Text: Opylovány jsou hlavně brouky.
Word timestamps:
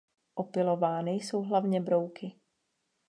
Opylovány 0.35 1.11
jsou 1.11 1.41
hlavně 1.41 1.81
brouky. 1.81 2.31